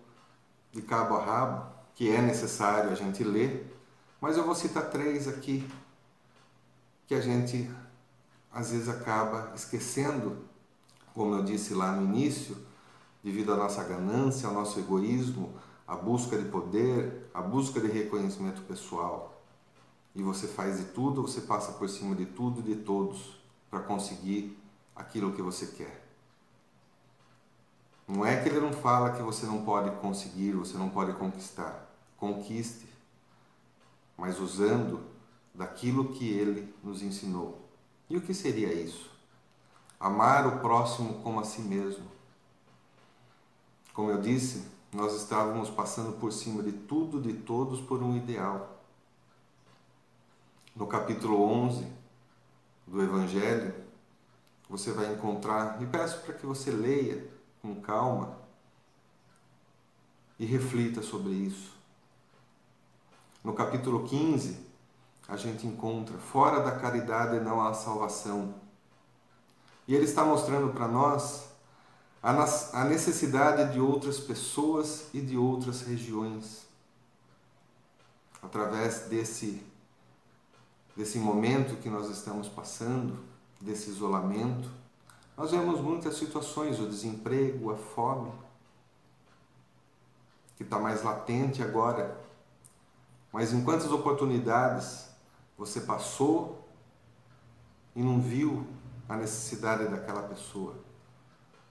de 0.71 0.79
cabo 0.83 1.15
a 1.15 1.25
rabo, 1.25 1.65
que 1.95 2.07
é 2.07 2.21
necessário 2.21 2.91
a 2.91 2.95
gente 2.95 3.23
ler, 3.23 3.75
mas 4.21 4.37
eu 4.37 4.45
vou 4.45 4.53
citar 4.53 4.91
três 4.91 5.27
aqui 5.27 5.67
que 7.07 7.15
a 7.15 7.19
gente 7.19 7.67
às 8.51 8.69
vezes 8.71 8.87
acaba 8.87 9.51
esquecendo, 9.55 10.37
como 11.15 11.33
eu 11.33 11.43
disse 11.43 11.73
lá 11.73 11.93
no 11.93 12.03
início, 12.03 12.55
devido 13.23 13.53
à 13.53 13.57
nossa 13.57 13.83
ganância, 13.83 14.47
ao 14.47 14.53
nosso 14.53 14.79
egoísmo, 14.79 15.51
à 15.87 15.95
busca 15.95 16.37
de 16.37 16.47
poder, 16.49 17.27
à 17.33 17.41
busca 17.41 17.79
de 17.79 17.87
reconhecimento 17.87 18.61
pessoal. 18.63 19.41
E 20.13 20.21
você 20.21 20.47
faz 20.47 20.77
de 20.77 20.85
tudo, 20.85 21.23
você 21.23 21.41
passa 21.41 21.71
por 21.71 21.89
cima 21.89 22.15
de 22.15 22.27
tudo 22.27 22.59
e 22.59 22.63
de 22.63 22.75
todos 22.83 23.39
para 23.69 23.79
conseguir 23.79 24.56
aquilo 24.97 25.33
que 25.33 25.41
você 25.41 25.67
quer. 25.67 26.05
Não 28.07 28.25
é 28.25 28.41
que 28.41 28.49
ele 28.49 28.59
não 28.59 28.73
fala 28.73 29.11
que 29.11 29.21
você 29.21 29.45
não 29.45 29.63
pode 29.63 29.91
conseguir, 29.97 30.53
você 30.53 30.77
não 30.77 30.89
pode 30.89 31.13
conquistar. 31.13 31.87
Conquiste, 32.17 32.89
mas 34.17 34.39
usando 34.39 35.05
daquilo 35.53 36.13
que 36.13 36.27
ele 36.27 36.73
nos 36.83 37.01
ensinou. 37.01 37.67
E 38.09 38.17
o 38.17 38.21
que 38.21 38.33
seria 38.33 38.73
isso? 38.73 39.11
Amar 39.99 40.47
o 40.47 40.59
próximo 40.59 41.21
como 41.21 41.39
a 41.39 41.43
si 41.43 41.61
mesmo. 41.61 42.05
Como 43.93 44.09
eu 44.09 44.21
disse, 44.21 44.65
nós 44.93 45.13
estávamos 45.15 45.69
passando 45.69 46.17
por 46.17 46.31
cima 46.31 46.63
de 46.63 46.71
tudo, 46.71 47.21
de 47.21 47.33
todos, 47.33 47.81
por 47.81 48.01
um 48.01 48.15
ideal. 48.15 48.79
No 50.75 50.87
capítulo 50.87 51.41
11 51.41 51.85
do 52.85 53.01
Evangelho, 53.03 53.86
você 54.69 54.91
vai 54.91 55.13
encontrar, 55.13 55.81
e 55.81 55.85
peço 55.85 56.21
para 56.21 56.33
que 56.33 56.45
você 56.45 56.71
leia 56.71 57.25
com 57.61 57.81
calma 57.81 58.37
e 60.37 60.45
reflita 60.45 61.01
sobre 61.01 61.31
isso. 61.31 61.73
No 63.43 63.53
capítulo 63.53 64.07
15, 64.07 64.59
a 65.27 65.35
gente 65.35 65.65
encontra 65.65 66.17
fora 66.17 66.61
da 66.61 66.71
caridade 66.71 67.39
não 67.39 67.61
há 67.61 67.73
salvação. 67.73 68.55
E 69.87 69.95
ele 69.95 70.05
está 70.05 70.23
mostrando 70.23 70.73
para 70.73 70.87
nós 70.87 71.47
a 72.21 72.83
necessidade 72.83 73.73
de 73.73 73.79
outras 73.79 74.19
pessoas 74.19 75.05
e 75.13 75.21
de 75.21 75.37
outras 75.37 75.81
regiões. 75.81 76.67
Através 78.41 79.07
desse, 79.07 79.63
desse 80.95 81.17
momento 81.19 81.81
que 81.81 81.89
nós 81.89 82.09
estamos 82.09 82.49
passando, 82.49 83.17
desse 83.59 83.89
isolamento, 83.89 84.69
nós 85.35 85.51
vemos 85.51 85.79
muitas 85.79 86.15
situações, 86.15 86.79
o 86.79 86.87
desemprego, 86.87 87.71
a 87.71 87.75
fome, 87.75 88.31
que 90.55 90.63
está 90.63 90.79
mais 90.79 91.03
latente 91.03 91.61
agora. 91.61 92.19
Mas 93.31 93.53
em 93.53 93.63
quantas 93.63 93.91
oportunidades 93.91 95.07
você 95.57 95.81
passou 95.81 96.67
e 97.95 98.01
não 98.01 98.19
viu 98.19 98.65
a 99.07 99.15
necessidade 99.15 99.87
daquela 99.87 100.23
pessoa? 100.23 100.75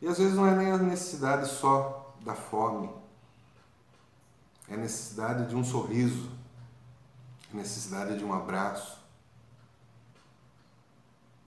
E 0.00 0.07
às 0.07 0.19
vezes 0.19 0.35
não 0.35 0.47
é 0.47 0.55
nem 0.55 0.71
a 0.71 0.78
necessidade 0.78 1.49
só 1.49 2.14
da 2.21 2.35
fome, 2.35 2.88
é 4.69 4.75
a 4.75 4.76
necessidade 4.76 5.49
de 5.49 5.57
um 5.57 5.64
sorriso, 5.64 6.31
a 7.52 7.57
necessidade 7.57 8.19
de 8.19 8.25
um 8.25 8.33
abraço. 8.33 8.99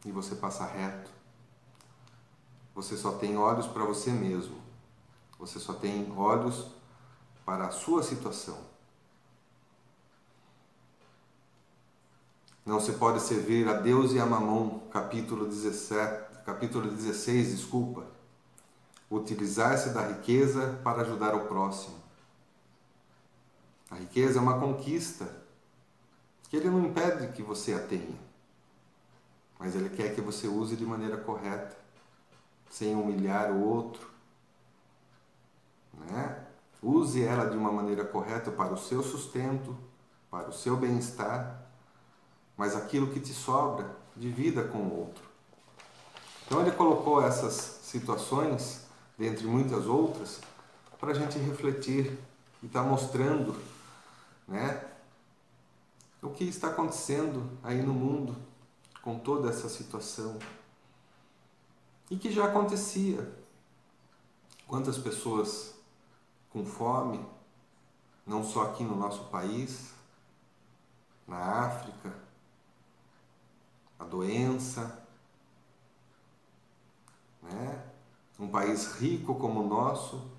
E 0.05 0.11
você 0.11 0.35
passa 0.35 0.65
reto. 0.65 1.11
Você 2.75 2.95
só 2.95 3.13
tem 3.13 3.37
olhos 3.37 3.67
para 3.67 3.83
você 3.83 4.11
mesmo. 4.11 4.57
Você 5.37 5.59
só 5.59 5.73
tem 5.73 6.11
olhos 6.15 6.67
para 7.45 7.67
a 7.67 7.71
sua 7.71 8.03
situação. 8.03 8.57
Não 12.65 12.79
se 12.79 12.93
pode 12.93 13.19
servir 13.19 13.67
a 13.67 13.73
Deus 13.73 14.13
e 14.13 14.19
a 14.19 14.25
Mamon, 14.25 14.79
capítulo 14.91 15.47
17, 15.47 16.43
capítulo 16.45 16.89
16, 16.89 17.55
desculpa. 17.55 18.05
Utilizar-se 19.09 19.89
da 19.89 20.05
riqueza 20.05 20.79
para 20.83 21.01
ajudar 21.01 21.33
o 21.33 21.47
próximo. 21.47 21.95
A 23.89 23.95
riqueza 23.95 24.37
é 24.37 24.41
uma 24.41 24.59
conquista 24.59 25.27
que 26.47 26.57
ele 26.57 26.69
não 26.69 26.85
impede 26.85 27.33
que 27.33 27.41
você 27.41 27.73
a 27.73 27.79
tenha, 27.79 28.19
mas 29.59 29.75
ele 29.75 29.89
quer 29.89 30.15
que 30.15 30.21
você 30.21 30.47
use 30.47 30.77
de 30.77 30.85
maneira 30.85 31.17
correta 31.17 31.77
sem 32.69 32.95
humilhar 32.95 33.51
o 33.51 33.61
outro. 33.61 34.09
Né? 35.93 36.45
Use 36.81 37.21
ela 37.21 37.49
de 37.49 37.57
uma 37.57 37.71
maneira 37.71 38.05
correta 38.05 38.49
para 38.51 38.73
o 38.73 38.77
seu 38.77 39.03
sustento, 39.03 39.75
para 40.31 40.47
o 40.47 40.53
seu 40.53 40.77
bem-estar, 40.77 41.61
mas 42.55 42.73
aquilo 42.73 43.11
que 43.11 43.19
te 43.19 43.33
sobra, 43.33 43.97
divida 44.15 44.63
com 44.63 44.77
o 44.77 44.99
outro. 44.99 45.23
Então 46.45 46.61
ele 46.61 46.71
colocou 46.71 47.21
essas 47.21 47.53
situações, 47.83 48.85
dentre 49.17 49.45
muitas 49.45 49.85
outras, 49.87 50.39
para 50.99 51.11
a 51.11 51.13
gente 51.13 51.37
refletir 51.37 52.17
e 52.63 52.65
estar 52.65 52.83
tá 52.83 52.89
mostrando 52.89 53.55
né, 54.47 54.83
o 56.21 56.29
que 56.29 56.45
está 56.45 56.69
acontecendo 56.69 57.49
aí 57.63 57.81
no 57.81 57.93
mundo 57.93 58.35
com 59.01 59.17
toda 59.17 59.49
essa 59.49 59.69
situação 59.69 60.37
e 62.09 62.17
que 62.17 62.31
já 62.31 62.45
acontecia. 62.45 63.37
Quantas 64.67 64.97
pessoas 64.97 65.75
com 66.49 66.65
fome, 66.65 67.25
não 68.25 68.43
só 68.43 68.63
aqui 68.63 68.83
no 68.83 68.95
nosso 68.95 69.25
país, 69.25 69.93
na 71.27 71.37
África, 71.65 72.13
a 73.97 74.03
doença, 74.03 75.05
né? 77.41 77.85
um 78.39 78.47
país 78.47 78.93
rico 78.93 79.35
como 79.35 79.61
o 79.61 79.67
nosso, 79.67 80.29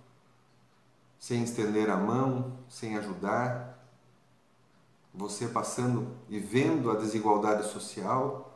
sem 1.19 1.43
estender 1.43 1.91
a 1.91 1.97
mão, 1.97 2.59
sem 2.69 2.97
ajudar, 2.97 3.79
você 5.13 5.49
passando 5.49 6.17
e 6.29 6.39
vendo 6.39 6.91
a 6.91 6.95
desigualdade 6.95 7.71
social 7.71 8.50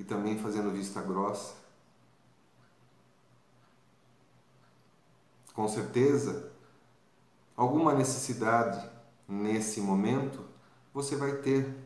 e 0.00 0.04
também 0.04 0.38
fazendo 0.38 0.72
vista 0.72 1.00
grossa. 1.00 1.60
com 5.60 5.68
certeza, 5.68 6.50
alguma 7.54 7.92
necessidade 7.92 8.88
nesse 9.28 9.78
momento 9.78 10.42
você 10.90 11.16
vai 11.16 11.32
ter. 11.32 11.76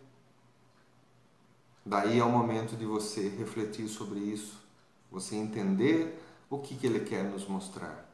Daí 1.84 2.20
é 2.20 2.24
o 2.24 2.30
momento 2.30 2.76
de 2.76 2.86
você 2.86 3.28
refletir 3.28 3.88
sobre 3.88 4.20
isso, 4.20 4.62
você 5.10 5.34
entender 5.34 6.22
o 6.48 6.60
que, 6.60 6.76
que 6.76 6.86
ele 6.86 7.00
quer 7.00 7.24
nos 7.24 7.48
mostrar. 7.48 8.08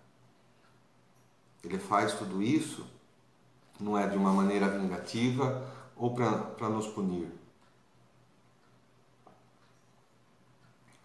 Ele 1.63 1.79
faz 1.79 2.15
tudo 2.15 2.43
isso 2.43 2.87
não 3.79 3.99
é 3.99 4.07
de 4.07 4.17
uma 4.17 4.33
maneira 4.33 4.67
vingativa 4.67 5.71
ou 5.95 6.15
para 6.15 6.71
nos 6.71 6.87
punir. 6.87 7.31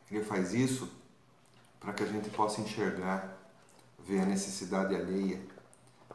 Ele 0.10 0.24
faz 0.24 0.54
isso 0.54 0.90
para 1.80 1.94
que 1.94 2.04
a 2.04 2.08
gente 2.08 2.30
possa 2.30 2.62
enxergar 2.62 3.38
ver 4.00 4.22
a 4.22 4.26
necessidade 4.26 4.96
alheia 4.96 5.42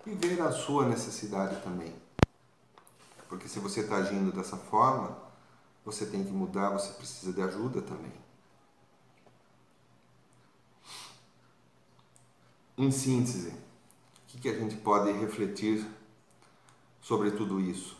e 0.06 0.14
ver 0.14 0.40
a 0.40 0.52
sua 0.52 0.88
necessidade 0.88 1.62
também. 1.62 1.94
Porque 3.28 3.48
se 3.48 3.58
você 3.58 3.80
está 3.80 3.96
agindo 3.96 4.32
dessa 4.32 4.56
forma, 4.56 5.16
você 5.84 6.06
tem 6.06 6.24
que 6.24 6.32
mudar, 6.32 6.70
você 6.70 6.92
precisa 6.94 7.32
de 7.32 7.42
ajuda 7.42 7.82
também. 7.82 8.12
Em 12.76 12.90
síntese, 12.90 13.50
o 14.34 14.38
que, 14.38 14.48
a 14.48 14.58
gente 14.58 14.76
pode 14.76 15.12
refletir 15.12 15.86
sobre 17.02 17.30
tudo 17.30 17.60
isso? 17.60 17.96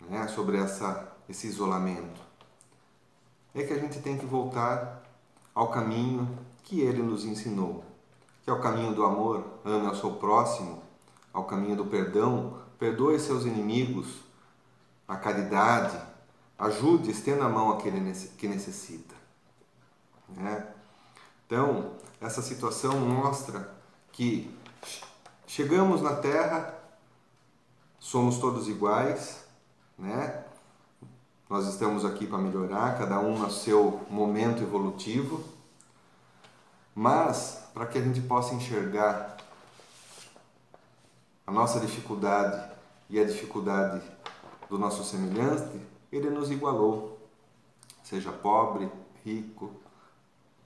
Né? 0.00 0.28
Sobre 0.28 0.58
essa, 0.58 1.16
esse 1.28 1.46
isolamento? 1.46 2.27
É 3.58 3.66
que 3.66 3.72
a 3.72 3.78
gente 3.78 4.00
tem 4.00 4.16
que 4.16 4.24
voltar 4.24 5.02
ao 5.54 5.68
caminho 5.68 6.28
que 6.62 6.80
ele 6.80 7.02
nos 7.02 7.24
ensinou 7.24 7.84
que 8.48 8.50
é 8.50 8.54
o 8.54 8.62
caminho 8.62 8.94
do 8.94 9.04
amor, 9.04 9.44
ame 9.62 9.86
ao 9.86 9.94
seu 9.94 10.12
próximo, 10.12 10.82
ao 11.34 11.44
caminho 11.44 11.76
do 11.76 11.84
perdão, 11.84 12.58
perdoe 12.78 13.20
seus 13.20 13.44
inimigos, 13.44 14.22
a 15.06 15.18
caridade, 15.18 16.00
ajude, 16.58 17.10
estenda 17.10 17.44
a 17.44 17.48
mão 17.50 17.70
àquele 17.70 18.00
que 18.38 18.48
necessita. 18.48 19.14
Né? 20.30 20.66
Então, 21.46 21.92
essa 22.22 22.40
situação 22.40 22.98
mostra 23.00 23.70
que 24.12 24.50
chegamos 25.46 26.00
na 26.00 26.16
Terra, 26.16 26.74
somos 28.00 28.38
todos 28.38 28.66
iguais, 28.66 29.44
né? 29.98 30.42
Nós 31.48 31.66
estamos 31.66 32.04
aqui 32.04 32.26
para 32.26 32.36
melhorar, 32.36 32.98
cada 32.98 33.18
um 33.20 33.38
no 33.38 33.50
seu 33.50 34.04
momento 34.10 34.62
evolutivo, 34.62 35.42
mas 36.94 37.70
para 37.72 37.86
que 37.86 37.96
a 37.96 38.02
gente 38.02 38.20
possa 38.20 38.54
enxergar 38.54 39.38
a 41.46 41.50
nossa 41.50 41.80
dificuldade 41.80 42.70
e 43.08 43.18
a 43.18 43.24
dificuldade 43.24 44.02
do 44.68 44.78
nosso 44.78 45.02
semelhante, 45.02 45.80
ele 46.12 46.28
nos 46.28 46.50
igualou. 46.50 47.18
Seja 48.02 48.30
pobre, 48.30 48.90
rico, 49.24 49.72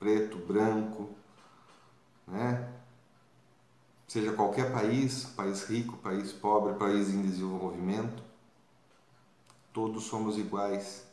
preto, 0.01 0.37
branco, 0.37 1.11
né? 2.27 2.68
Seja 4.09 4.33
qualquer 4.33 4.73
país, 4.73 5.27
país 5.37 5.62
rico, 5.62 5.97
país 5.99 6.33
pobre, 6.33 6.75
país 6.75 7.09
em 7.09 7.23
desenvolvimento, 7.23 8.32
todos 9.73 10.05
somos 10.05 10.39
iguais. 10.39 11.05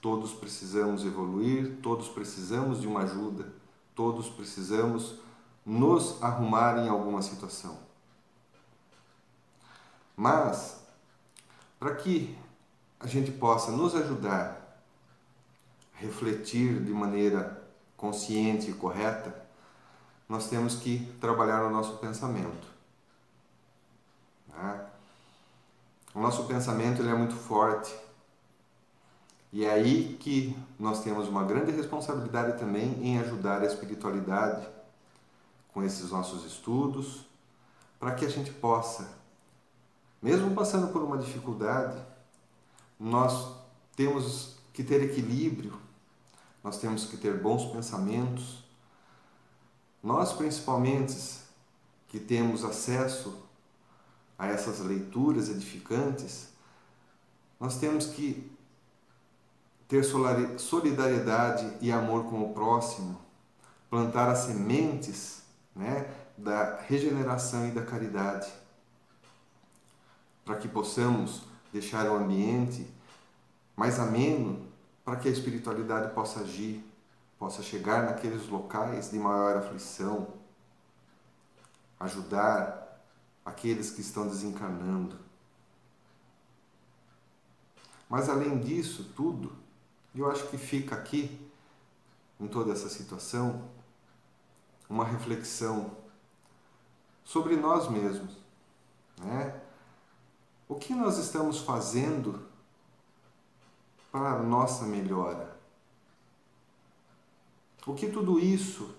Todos 0.00 0.32
precisamos 0.32 1.04
evoluir, 1.04 1.78
todos 1.82 2.08
precisamos 2.08 2.80
de 2.80 2.86
uma 2.86 3.00
ajuda, 3.00 3.52
todos 3.94 4.28
precisamos 4.28 5.16
nos 5.64 6.22
arrumar 6.22 6.78
em 6.78 6.88
alguma 6.88 7.22
situação. 7.22 7.76
Mas, 10.16 10.80
para 11.78 11.94
que 11.96 12.38
a 13.00 13.06
gente 13.06 13.32
possa 13.32 13.72
nos 13.72 13.94
ajudar 13.94 14.80
refletir 15.94 16.84
de 16.84 16.92
maneira 16.92 17.62
consciente 17.96 18.70
e 18.70 18.74
correta, 18.74 19.34
nós 20.28 20.48
temos 20.48 20.76
que 20.76 21.06
trabalhar 21.20 21.64
o 21.64 21.70
nosso 21.70 21.96
pensamento. 21.98 22.66
Né? 24.48 24.85
O 26.16 26.18
nosso 26.18 26.44
pensamento 26.44 27.02
ele 27.02 27.10
é 27.10 27.14
muito 27.14 27.34
forte. 27.34 27.94
E 29.52 29.66
é 29.66 29.70
aí 29.70 30.16
que 30.18 30.56
nós 30.78 31.04
temos 31.04 31.28
uma 31.28 31.44
grande 31.44 31.70
responsabilidade 31.72 32.58
também 32.58 33.04
em 33.04 33.18
ajudar 33.18 33.60
a 33.60 33.66
espiritualidade 33.66 34.66
com 35.74 35.82
esses 35.82 36.10
nossos 36.10 36.46
estudos, 36.46 37.26
para 38.00 38.14
que 38.14 38.24
a 38.24 38.30
gente 38.30 38.50
possa, 38.50 39.10
mesmo 40.22 40.54
passando 40.54 40.90
por 40.90 41.02
uma 41.02 41.18
dificuldade, 41.18 42.02
nós 42.98 43.54
temos 43.94 44.56
que 44.72 44.82
ter 44.82 45.02
equilíbrio, 45.02 45.78
nós 46.64 46.78
temos 46.78 47.04
que 47.04 47.18
ter 47.18 47.38
bons 47.42 47.66
pensamentos. 47.66 48.64
Nós, 50.02 50.32
principalmente, 50.32 51.14
que 52.08 52.18
temos 52.18 52.64
acesso 52.64 53.45
a 54.38 54.46
essas 54.48 54.80
leituras 54.80 55.48
edificantes, 55.48 56.48
nós 57.58 57.78
temos 57.78 58.06
que 58.06 58.50
ter 59.88 60.04
solidariedade 60.58 61.72
e 61.80 61.90
amor 61.90 62.24
com 62.24 62.42
o 62.42 62.52
próximo, 62.52 63.18
plantar 63.88 64.28
as 64.28 64.40
sementes 64.40 65.42
né, 65.74 66.10
da 66.36 66.80
regeneração 66.80 67.66
e 67.68 67.70
da 67.70 67.82
caridade, 67.82 68.52
para 70.44 70.56
que 70.56 70.68
possamos 70.68 71.42
deixar 71.72 72.10
o 72.10 72.16
ambiente 72.16 72.86
mais 73.76 73.98
ameno 73.98 74.66
para 75.04 75.16
que 75.16 75.28
a 75.28 75.30
espiritualidade 75.30 76.12
possa 76.14 76.40
agir, 76.40 76.84
possa 77.38 77.62
chegar 77.62 78.02
naqueles 78.02 78.48
locais 78.48 79.10
de 79.10 79.18
maior 79.18 79.56
aflição, 79.56 80.26
ajudar 82.00 82.85
aqueles 83.46 83.92
que 83.92 84.00
estão 84.00 84.26
desencarnando. 84.26 85.16
Mas 88.08 88.28
além 88.28 88.58
disso 88.58 89.12
tudo, 89.14 89.52
eu 90.12 90.28
acho 90.28 90.48
que 90.48 90.58
fica 90.58 90.96
aqui, 90.96 91.40
em 92.40 92.48
toda 92.48 92.72
essa 92.72 92.88
situação, 92.88 93.70
uma 94.90 95.04
reflexão 95.04 95.96
sobre 97.24 97.56
nós 97.56 97.88
mesmos. 97.88 98.36
Né? 99.18 99.60
O 100.68 100.74
que 100.74 100.92
nós 100.92 101.16
estamos 101.16 101.60
fazendo 101.60 102.46
para 104.10 104.32
a 104.32 104.42
nossa 104.42 104.84
melhora? 104.84 105.56
O 107.86 107.94
que 107.94 108.08
tudo 108.10 108.40
isso 108.40 108.94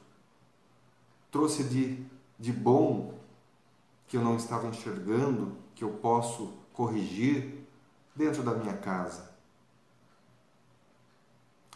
trouxe 1.29 1.65
de, 1.65 2.05
de 2.39 2.53
bom 2.53 3.16
que 4.07 4.15
eu 4.15 4.21
não 4.21 4.37
estava 4.37 4.67
enxergando, 4.67 5.57
que 5.75 5.83
eu 5.83 5.91
posso 5.93 6.53
corrigir 6.73 7.67
dentro 8.15 8.41
da 8.41 8.53
minha 8.53 8.77
casa? 8.77 9.35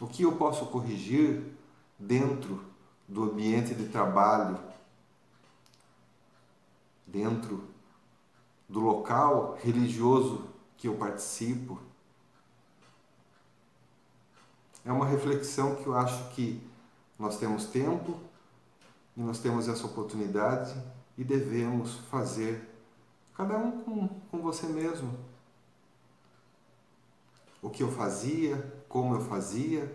O 0.00 0.06
que 0.06 0.22
eu 0.22 0.36
posso 0.36 0.66
corrigir 0.66 1.44
dentro 1.98 2.64
do 3.06 3.24
ambiente 3.24 3.74
de 3.74 3.88
trabalho, 3.88 4.58
dentro 7.06 7.68
do 8.68 8.80
local 8.80 9.58
religioso 9.60 10.48
que 10.78 10.88
eu 10.88 10.96
participo. 10.96 11.78
É 14.84 14.90
uma 14.90 15.06
reflexão 15.06 15.76
que 15.76 15.86
eu 15.86 15.96
acho 15.96 16.30
que 16.30 16.60
nós 17.18 17.38
temos 17.38 17.66
tempo 17.66 18.18
e 19.16 19.20
nós 19.20 19.38
temos 19.38 19.68
essa 19.68 19.86
oportunidade 19.86 20.74
e 21.16 21.24
devemos 21.24 21.96
fazer, 22.10 22.68
cada 23.36 23.56
um 23.58 23.82
com, 23.82 24.08
com 24.30 24.38
você 24.38 24.66
mesmo. 24.66 25.18
O 27.60 27.70
que 27.70 27.82
eu 27.82 27.90
fazia, 27.92 28.56
como 28.88 29.14
eu 29.14 29.20
fazia, 29.20 29.90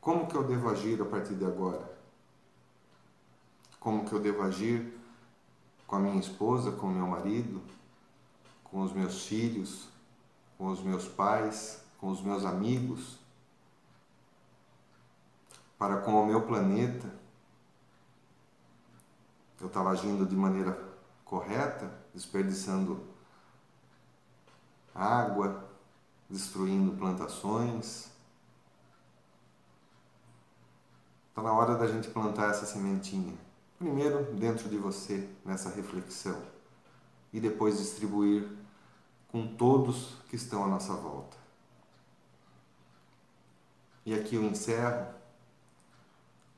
Como 0.00 0.26
que 0.26 0.34
eu 0.34 0.42
devo 0.44 0.70
agir 0.70 1.00
a 1.02 1.04
partir 1.04 1.34
de 1.34 1.44
agora? 1.44 1.98
Como 3.78 4.04
que 4.06 4.12
eu 4.12 4.20
devo 4.20 4.42
agir 4.42 4.98
com 5.86 5.96
a 5.96 5.98
minha 5.98 6.18
esposa, 6.18 6.72
com 6.72 6.86
o 6.86 6.90
meu 6.90 7.06
marido, 7.06 7.60
com 8.64 8.80
os 8.80 8.92
meus 8.94 9.26
filhos, 9.26 9.88
com 10.56 10.68
os 10.68 10.82
meus 10.82 11.06
pais, 11.06 11.82
com 11.98 12.08
os 12.08 12.22
meus 12.22 12.46
amigos, 12.46 13.18
para 15.78 15.98
com 15.98 16.22
o 16.22 16.26
meu 16.26 16.46
planeta? 16.46 17.19
Eu 19.60 19.66
estava 19.66 19.90
agindo 19.90 20.24
de 20.24 20.34
maneira 20.34 20.78
correta, 21.24 21.92
desperdiçando 22.14 23.04
água, 24.94 25.68
destruindo 26.28 26.96
plantações, 26.96 28.10
Está 31.40 31.48
na 31.48 31.52
hora 31.54 31.74
da 31.74 31.86
gente 31.86 32.08
plantar 32.08 32.50
essa 32.50 32.66
sementinha. 32.66 33.32
Primeiro 33.78 34.34
dentro 34.34 34.68
de 34.68 34.76
você, 34.76 35.26
nessa 35.42 35.70
reflexão, 35.70 36.38
e 37.32 37.40
depois 37.40 37.78
distribuir 37.78 38.46
com 39.28 39.46
todos 39.56 40.16
que 40.28 40.36
estão 40.36 40.62
à 40.62 40.66
nossa 40.66 40.92
volta. 40.92 41.38
E 44.04 44.12
aqui 44.12 44.34
eu 44.34 44.42
encerro 44.42 45.06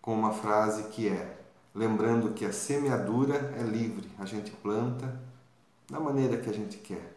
com 0.01 0.15
uma 0.15 0.33
frase 0.33 0.89
que 0.89 1.09
é: 1.09 1.42
lembrando 1.75 2.35
que 2.35 2.45
a 2.45 2.53
semeadura 2.53 3.55
é 3.59 3.63
livre, 3.63 4.11
a 4.19 4.25
gente 4.25 4.51
planta 4.51 5.21
da 5.91 5.99
maneira 5.99 6.37
que 6.37 6.49
a 6.49 6.53
gente 6.53 6.79
quer, 6.79 7.17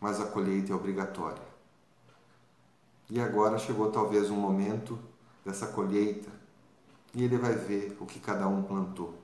mas 0.00 0.20
a 0.20 0.26
colheita 0.26 0.72
é 0.72 0.76
obrigatória. 0.76 1.42
E 3.10 3.20
agora 3.20 3.58
chegou 3.58 3.90
talvez 3.90 4.30
um 4.30 4.36
momento 4.36 4.98
dessa 5.44 5.66
colheita 5.66 6.30
e 7.14 7.24
ele 7.24 7.38
vai 7.38 7.54
ver 7.54 7.96
o 8.00 8.06
que 8.06 8.20
cada 8.20 8.46
um 8.46 8.62
plantou. 8.62 9.14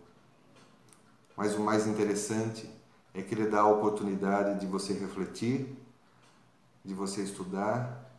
Mas 1.36 1.54
o 1.54 1.60
mais 1.60 1.86
interessante 1.86 2.70
é 3.12 3.22
que 3.22 3.34
ele 3.34 3.46
dá 3.46 3.60
a 3.60 3.68
oportunidade 3.68 4.60
de 4.60 4.66
você 4.66 4.92
refletir, 4.94 5.76
de 6.84 6.94
você 6.94 7.22
estudar 7.22 8.10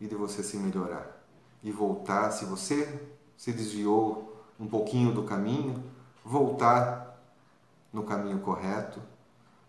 e 0.00 0.06
de 0.06 0.14
você 0.14 0.42
se 0.42 0.56
melhorar. 0.56 1.24
E 1.62 1.70
voltar, 1.70 2.30
se 2.30 2.44
você 2.44 3.00
se 3.36 3.52
desviou 3.52 4.33
um 4.58 4.66
pouquinho 4.66 5.12
do 5.12 5.24
caminho, 5.24 5.82
voltar 6.24 7.20
no 7.92 8.04
caminho 8.04 8.40
correto, 8.40 9.00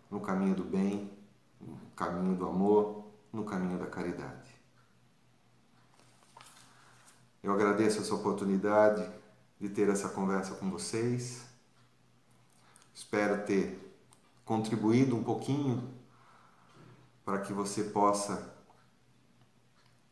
no 0.09 0.19
caminho 0.19 0.55
do 0.55 0.63
bem, 0.63 1.11
no 1.59 1.77
caminho 1.95 2.35
do 2.35 2.47
amor, 2.47 3.05
no 3.31 3.43
caminho 3.43 3.77
da 3.77 3.87
caridade. 3.87 4.55
Eu 7.43 7.53
agradeço 7.53 7.99
essa 7.99 8.15
oportunidade 8.15 9.07
de 9.59 9.69
ter 9.69 9.89
essa 9.89 10.09
conversa 10.09 10.55
com 10.55 10.69
vocês. 10.71 11.45
Espero 12.93 13.45
ter 13.45 13.79
contribuído 14.43 15.15
um 15.15 15.23
pouquinho 15.23 15.93
para 17.23 17.39
que 17.41 17.53
você 17.53 17.83
possa 17.83 18.55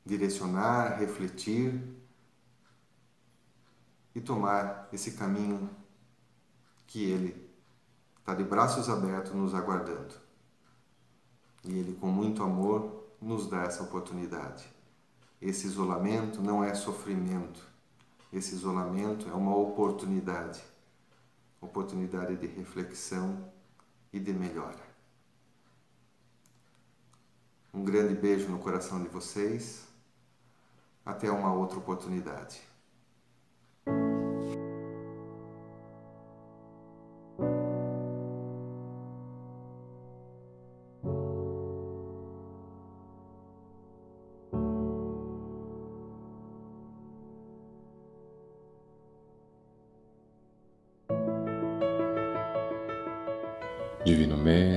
direcionar, 0.06 0.98
refletir 1.00 1.82
e 4.15 4.21
tomar 4.21 4.89
esse 4.91 5.13
caminho 5.13 5.69
que 6.88 7.04
Ele 7.04 7.49
está 8.19 8.34
de 8.34 8.43
braços 8.43 8.89
abertos 8.89 9.34
nos 9.34 9.54
aguardando. 9.54 10.15
E 11.63 11.78
Ele, 11.78 11.95
com 11.95 12.08
muito 12.08 12.43
amor, 12.43 13.06
nos 13.21 13.47
dá 13.47 13.63
essa 13.63 13.84
oportunidade. 13.84 14.65
Esse 15.41 15.67
isolamento 15.67 16.41
não 16.41 16.63
é 16.63 16.73
sofrimento, 16.73 17.65
esse 18.32 18.56
isolamento 18.56 19.30
é 19.30 19.34
uma 19.34 19.56
oportunidade 19.56 20.63
oportunidade 21.63 22.36
de 22.36 22.47
reflexão 22.47 23.52
e 24.12 24.19
de 24.19 24.34
melhora. 24.34 24.93
Um 27.73 27.84
grande 27.84 28.13
beijo 28.13 28.49
no 28.49 28.60
coração 28.60 29.02
de 29.02 29.10
vocês 29.10 29.88
Até 31.06 31.30
uma 31.30 31.54
outra 31.54 31.78
oportunidade. 31.78 32.62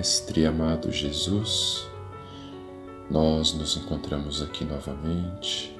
Mestre, 0.07 0.47
amado 0.47 0.93
Jesus, 0.93 1.85
nós 3.11 3.53
nos 3.53 3.77
encontramos 3.77 4.41
aqui 4.41 4.65
novamente 4.65 5.77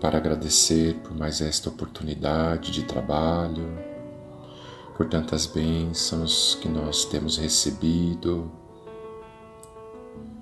para 0.00 0.16
agradecer 0.16 0.94
por 1.02 1.14
mais 1.14 1.42
esta 1.42 1.68
oportunidade 1.68 2.72
de 2.72 2.84
trabalho, 2.84 3.68
por 4.96 5.06
tantas 5.06 5.44
bênçãos 5.44 6.54
que 6.62 6.66
nós 6.66 7.04
temos 7.04 7.36
recebido. 7.36 8.50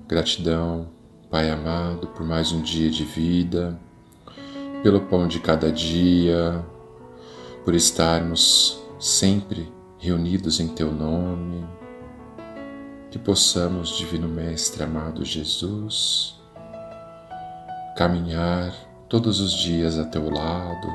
Gratidão, 0.06 0.86
Pai 1.28 1.50
amado, 1.50 2.06
por 2.06 2.24
mais 2.24 2.52
um 2.52 2.62
dia 2.62 2.88
de 2.88 3.02
vida, 3.02 3.76
pelo 4.84 5.00
pão 5.00 5.26
de 5.26 5.40
cada 5.40 5.72
dia, 5.72 6.64
por 7.64 7.74
estarmos 7.74 8.80
sempre 9.00 9.68
reunidos 9.98 10.60
em 10.60 10.68
Teu 10.68 10.92
nome, 10.92 11.66
que 13.10 13.18
possamos, 13.18 13.96
Divino 13.96 14.28
Mestre 14.28 14.82
amado 14.82 15.24
Jesus, 15.24 16.34
caminhar 17.96 18.74
todos 19.08 19.40
os 19.40 19.52
dias 19.52 19.98
a 19.98 20.04
Teu 20.04 20.28
lado, 20.28 20.88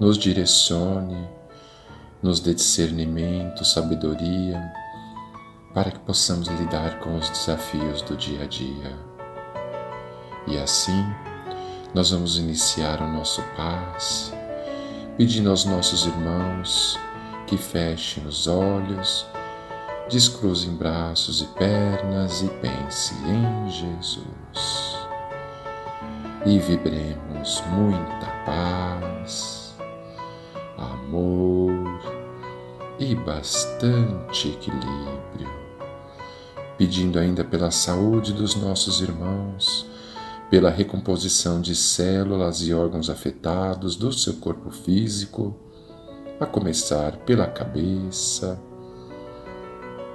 nos 0.00 0.16
direcione, 0.16 1.28
nos 2.22 2.40
dê 2.40 2.54
discernimento, 2.54 3.64
sabedoria, 3.64 4.72
para 5.74 5.90
que 5.90 5.98
possamos 6.00 6.48
lidar 6.48 6.98
com 7.00 7.16
os 7.16 7.28
desafios 7.28 8.02
do 8.02 8.16
dia 8.16 8.42
a 8.42 8.46
dia. 8.46 8.98
E 10.46 10.58
assim, 10.58 11.04
nós 11.94 12.10
vamos 12.10 12.38
iniciar 12.38 13.00
o 13.02 13.06
nosso 13.06 13.42
passe, 13.56 14.32
pedindo 15.16 15.50
aos 15.50 15.64
nossos 15.64 16.06
irmãos 16.06 16.98
que 17.46 17.56
fechem 17.56 18.26
os 18.26 18.46
olhos, 18.46 19.26
descruzem 20.08 20.74
braços 20.74 21.42
e 21.42 21.46
pernas 21.58 22.42
e 22.42 22.48
pense 22.60 23.14
em 23.14 23.70
Jesus. 23.70 24.98
E 26.46 26.58
vibremos 26.58 27.62
muita 27.70 28.26
paz, 28.46 29.74
amor 30.76 32.00
e 32.98 33.14
bastante 33.14 34.48
equilíbrio, 34.48 35.52
pedindo 36.78 37.18
ainda 37.18 37.44
pela 37.44 37.70
saúde 37.70 38.32
dos 38.32 38.54
nossos 38.54 39.00
irmãos, 39.00 39.86
pela 40.50 40.70
recomposição 40.70 41.60
de 41.60 41.76
células 41.76 42.62
e 42.62 42.72
órgãos 42.72 43.10
afetados 43.10 43.94
do 43.94 44.10
seu 44.10 44.34
corpo 44.34 44.70
físico 44.70 45.54
a 46.40 46.46
começar 46.46 47.16
pela 47.18 47.46
cabeça, 47.46 48.58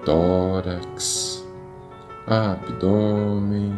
tórax, 0.06 1.44
abdômen 2.28 3.74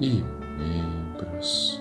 e 0.00 0.22
membros, 0.58 1.80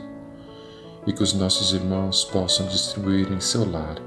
e 1.05 1.13
que 1.13 1.23
os 1.23 1.33
nossos 1.33 1.73
irmãos 1.73 2.23
possam 2.25 2.65
distribuir 2.67 3.31
em 3.31 3.39
seu 3.39 3.69
lar 3.69 3.97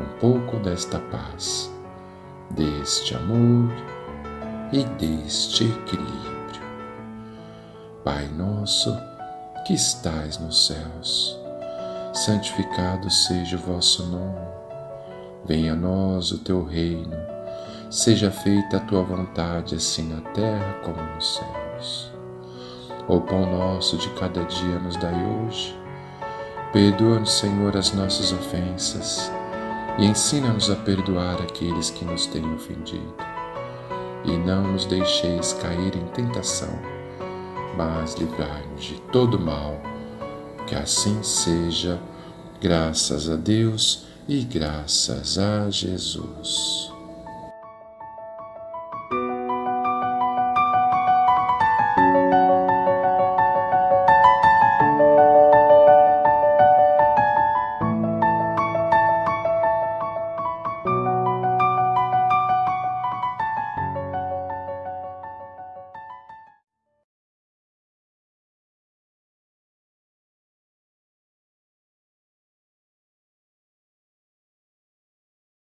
um 0.00 0.18
pouco 0.18 0.56
desta 0.58 0.98
paz, 0.98 1.72
deste 2.50 3.14
amor 3.14 3.70
e 4.72 4.84
deste 4.84 5.64
equilíbrio. 5.64 6.62
Pai 8.04 8.26
nosso, 8.28 8.94
que 9.66 9.74
estais 9.74 10.38
nos 10.38 10.66
céus, 10.66 11.38
santificado 12.12 13.08
seja 13.10 13.56
o 13.56 13.60
vosso 13.60 14.06
nome. 14.06 14.52
Venha 15.44 15.72
a 15.72 15.76
nós 15.76 16.30
o 16.32 16.38
teu 16.38 16.64
reino, 16.64 17.31
seja 17.92 18.30
feita 18.30 18.78
a 18.78 18.80
tua 18.80 19.02
vontade, 19.02 19.74
assim 19.74 20.08
na 20.08 20.22
terra 20.30 20.80
como 20.82 20.96
nos 21.14 21.34
céus. 21.34 22.10
O 23.06 23.20
pão 23.20 23.44
nosso 23.54 23.98
de 23.98 24.08
cada 24.14 24.42
dia 24.44 24.78
nos 24.78 24.96
dai 24.96 25.14
hoje. 25.14 25.78
Perdoa-nos, 26.72 27.32
Senhor, 27.32 27.76
as 27.76 27.92
nossas 27.92 28.32
ofensas 28.32 29.30
e 29.98 30.06
ensina-nos 30.06 30.70
a 30.70 30.76
perdoar 30.76 31.42
aqueles 31.42 31.90
que 31.90 32.02
nos 32.06 32.26
têm 32.26 32.54
ofendido. 32.54 33.14
E 34.24 34.38
não 34.38 34.72
nos 34.72 34.86
deixeis 34.86 35.52
cair 35.52 35.94
em 35.94 36.06
tentação, 36.14 36.78
mas 37.76 38.14
livrai-nos 38.14 38.84
de 38.84 38.98
todo 39.12 39.38
mal. 39.38 39.78
Que 40.66 40.76
assim 40.76 41.22
seja, 41.22 42.00
graças 42.58 43.28
a 43.28 43.36
Deus 43.36 44.06
e 44.26 44.40
graças 44.44 45.36
a 45.36 45.68
Jesus. 45.68 46.91